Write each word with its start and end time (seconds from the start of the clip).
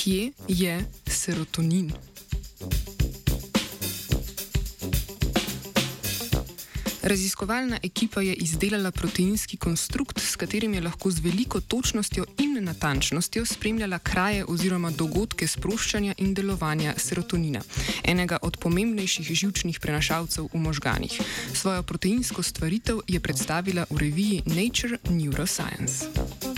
Kje 0.00 0.32
je 0.48 0.84
serotonin? 1.06 1.92
Raziskovalna 7.02 7.78
ekipa 7.82 8.20
je 8.20 8.34
izdelala 8.34 8.90
proteinski 8.90 9.56
konstrukt, 9.56 10.20
s 10.20 10.36
katerim 10.36 10.74
je 10.74 10.80
lahko 10.80 11.10
z 11.10 11.20
veliko 11.20 11.60
točnostjo 11.60 12.24
in 12.38 12.64
natančnostjo 12.64 13.44
spremljala 13.46 13.98
kraje 13.98 14.44
oziroma 14.48 14.90
dogodke 14.90 15.46
sproščanja 15.46 16.14
in 16.18 16.34
delovanja 16.34 16.94
serotonina, 16.96 17.60
enega 18.04 18.38
od 18.42 18.56
pomembnejših 18.56 19.34
žilčnih 19.34 19.80
prenašalcev 19.80 20.48
v 20.52 20.58
možganih. 20.58 21.20
Svojo 21.54 21.82
proteinsko 21.82 22.42
stvaritev 22.42 23.04
je 23.06 23.20
predstavila 23.20 23.84
v 23.90 23.98
reviji 23.98 24.42
Nature 24.46 24.98
Neuroscience. 25.10 26.49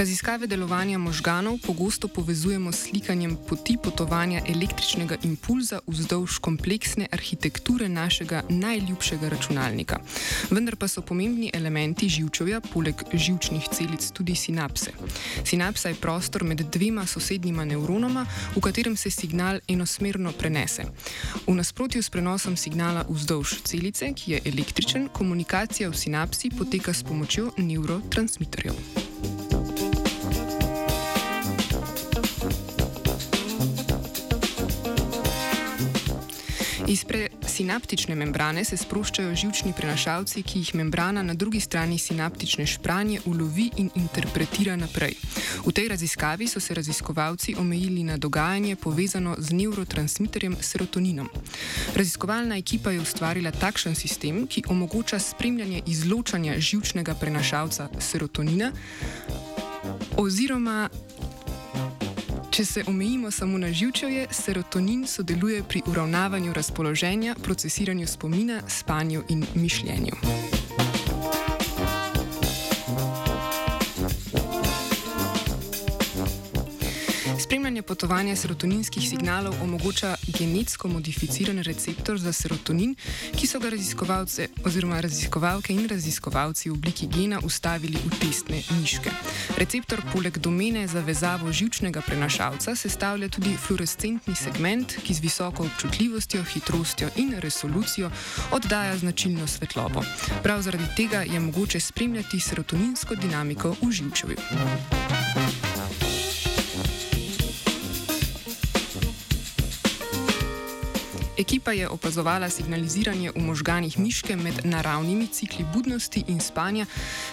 Raziskave 0.00 0.46
delovanja 0.46 0.98
možganov 0.98 1.58
pogosto 1.60 2.08
povezujemo 2.08 2.72
s 2.72 2.88
slikanjem 2.88 3.36
poti 3.48 3.76
potovanja 3.82 4.40
električnega 4.48 5.16
impulza 5.22 5.80
vzdolž 5.86 6.38
kompleksne 6.40 7.06
arhitekture 7.12 7.88
našega 7.88 8.42
najljubšega 8.48 9.28
računalnika. 9.28 9.98
Vendar 10.50 10.76
pa 10.76 10.88
so 10.88 11.02
pomembni 11.02 11.50
elementi 11.52 12.08
živčevja, 12.08 12.62
poleg 12.72 13.04
živčnih 13.12 13.68
celic, 13.72 14.08
tudi 14.16 14.34
sinapse. 14.34 14.96
Sinapsa 15.44 15.92
je 15.92 16.00
prostor 16.00 16.44
med 16.44 16.64
dvema 16.72 17.04
sosednjima 17.06 17.64
nevronoma, 17.64 18.24
v 18.56 18.60
katerem 18.60 18.96
se 18.96 19.10
signal 19.10 19.60
enosmerno 19.68 20.32
prenese. 20.32 20.88
V 21.46 21.52
nasprotju 21.54 22.02
s 22.02 22.08
prenosom 22.10 22.56
signala 22.56 23.04
vzdolž 23.08 23.60
celice, 23.68 24.14
ki 24.16 24.32
je 24.32 24.42
električen, 24.48 25.08
komunikacija 25.12 25.92
v 25.92 25.96
sinapsi 25.96 26.48
poteka 26.56 26.96
s 26.96 27.04
pomočjo 27.04 27.52
neurotransmiterjev. 27.58 29.09
Iz 36.90 37.04
presinaptične 37.06 38.14
membrane 38.18 38.64
se 38.66 38.74
sproščajo 38.76 39.34
žilčni 39.38 39.70
prenašalci, 39.78 40.42
ki 40.42 40.58
jih 40.58 40.70
membrana 40.74 41.22
na 41.22 41.36
drugi 41.38 41.60
strani 41.60 41.98
sinaptične 41.98 42.66
špranje 42.66 43.20
ulovi 43.30 43.68
in 43.76 43.92
interpretira 43.94 44.74
naprej. 44.76 45.14
V 45.62 45.70
tej 45.70 45.86
raziskavi 45.92 46.48
so 46.50 46.60
se 46.60 46.74
raziskovalci 46.74 47.54
omejili 47.58 48.02
na 48.02 48.16
dogajanje 48.16 48.74
povezano 48.76 49.36
z 49.38 49.54
neurotransmiterjem 49.54 50.56
serotoninom. 50.60 51.30
Raziskovalna 51.94 52.58
ekipa 52.58 52.90
je 52.90 53.00
ustvarila 53.00 53.54
takšen 53.54 53.94
sistem, 53.94 54.46
ki 54.50 54.66
omogoča 54.66 55.18
spremljanje 55.18 55.82
izločanja 55.86 56.58
žilčnega 56.58 57.14
prenašalca 57.14 57.88
serotonina 57.98 58.72
oziroma 60.16 60.88
Če 62.50 62.64
se 62.64 62.82
omejimo 62.86 63.30
samo 63.30 63.58
na 63.58 63.68
živčevje, 63.72 64.26
serotonin 64.30 65.06
sodeluje 65.06 65.62
pri 65.62 65.82
uravnavanju 65.86 66.52
razpoloženja, 66.52 67.34
procesiranju 67.42 68.06
spomina, 68.06 68.62
spanju 68.68 69.22
in 69.28 69.46
mišljenju. 69.54 70.12
Spremljanje 77.40 77.82
potovanja 77.82 78.36
serotoninskih 78.36 79.08
signalov 79.08 79.54
omogoča 79.62 80.16
genetsko 80.38 80.88
modificiran 80.88 81.58
receptor 81.58 82.18
za 82.18 82.32
serotonin, 82.32 82.94
ki 83.36 83.46
so 83.46 83.58
ga 83.60 83.70
raziskovalce 83.70 84.48
oziroma 84.64 85.00
raziskovalke 85.00 85.72
in 85.72 85.88
raziskovalci 85.88 86.68
v 86.68 86.72
obliki 86.72 87.08
gena 87.08 87.40
ustavili 87.44 87.96
v 88.04 88.10
testne 88.20 88.60
miške. 88.80 89.10
Receptor 89.56 90.02
poleg 90.12 90.38
domene 90.38 90.86
za 90.88 91.00
vezavo 91.00 91.52
živčnega 91.52 92.02
prenašalca 92.06 92.76
sestavlja 92.76 93.28
tudi 93.28 93.56
fluorescentni 93.56 94.36
segment, 94.36 94.98
ki 95.04 95.14
z 95.14 95.20
visoko 95.20 95.64
občutljivostjo, 95.64 96.44
hitrostjo 96.44 97.08
in 97.16 97.34
resolucijo 97.38 98.10
oddaja 98.52 98.98
značilno 98.98 99.46
svetlobo. 99.46 100.04
Prav 100.42 100.62
zaradi 100.62 100.92
tega 100.96 101.24
je 101.24 101.40
mogoče 101.40 101.80
spremljati 101.80 102.40
serotoninsko 102.40 103.14
dinamiko 103.14 103.76
v 103.82 103.92
živčevju. 103.92 104.36
Ekipa 111.40 111.72
je 111.72 111.88
opazovala 111.88 112.50
signaliziranje 112.50 113.30
v 113.32 113.40
možganih 113.40 113.98
miške 113.98 114.36
med 114.36 114.60
naravnimi 114.64 115.26
cikli 115.26 115.64
budnosti 115.74 116.24
in 116.28 116.40
spanja 116.40 116.84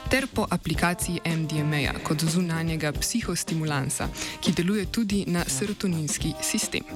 ter 0.09 0.28
po 0.28 0.47
aplikaciji 0.50 1.19
MDMA 1.25 1.91
kot 2.03 2.23
zunanjega 2.23 2.91
psihostimulansa, 2.95 4.07
ki 4.40 4.53
deluje 4.56 4.85
tudi 4.85 5.25
na 5.28 5.44
serotoninski 5.44 6.31
sistem. 6.41 6.88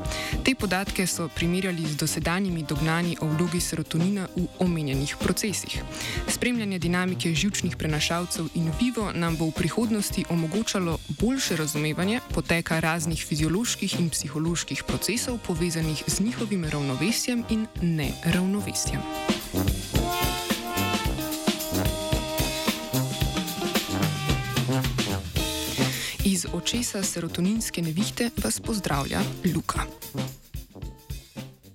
Te 0.44 0.55
podatke 0.55 1.07
so 1.07 1.27
primerjali 1.27 1.83
z 1.83 1.99
dosedanjimi 1.99 2.63
dognani 2.63 3.17
o 3.19 3.28
vlogi 3.28 3.59
serotonina 3.59 4.28
v 4.35 4.47
omenjenih 4.59 5.16
procesih. 5.19 5.83
Spremljanje 6.31 6.79
dinamike 6.79 7.35
žilčnih 7.35 7.75
prenašalcev 7.75 8.47
in 8.55 8.72
vivo 8.79 9.11
nam 9.11 9.35
bo 9.35 9.51
v 9.51 9.57
prihodnosti 9.59 10.25
omogočalo 10.29 10.97
boljše 11.19 11.59
razumevanje 11.59 12.19
poteka 12.33 12.79
raznih 12.79 13.25
fizioloških 13.28 13.99
in 13.99 14.09
psiholoških 14.09 14.83
procesov 14.88 15.38
povezanih 15.43 16.03
z 16.07 16.19
njihovim 16.23 16.63
ravnovesjem 16.63 17.00
ravnovesjem 17.01 17.44
in 17.50 17.67
neravnovesjem. 17.81 19.00
Iz 26.25 26.45
očesa 26.53 27.03
serotoninske 27.03 27.81
nevihte 27.81 28.29
vas 28.44 28.59
pozdravlja 28.59 29.19
Luka. 29.56 29.81